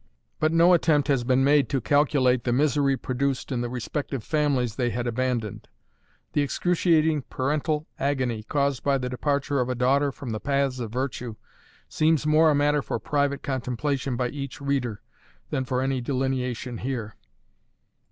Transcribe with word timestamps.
But 0.39 0.51
no 0.51 0.73
attempt 0.73 1.09
has 1.09 1.23
been 1.23 1.43
made 1.43 1.69
to 1.69 1.79
calculate 1.79 2.43
the 2.43 2.51
misery 2.51 2.97
produced 2.97 3.51
in 3.51 3.61
the 3.61 3.69
respective 3.69 4.23
families 4.23 4.75
they 4.75 4.89
had 4.89 5.05
abandoned. 5.05 5.67
The 6.33 6.41
excruciating 6.41 7.25
parental 7.29 7.85
agony 7.99 8.41
caused 8.41 8.83
by 8.83 8.97
the 8.97 9.09
departure 9.09 9.59
of 9.59 9.69
a 9.69 9.75
daughter 9.75 10.11
from 10.11 10.31
the 10.31 10.39
paths 10.39 10.79
of 10.79 10.91
virtue 10.91 11.35
seems 11.87 12.25
more 12.25 12.49
a 12.49 12.55
matter 12.55 12.81
for 12.81 12.97
private 12.97 13.43
contemplation 13.43 14.15
by 14.15 14.29
each 14.29 14.59
reader 14.59 15.03
than 15.51 15.65
for 15.65 15.83
any 15.83 16.01
delineation 16.01 16.79
here. 16.79 17.13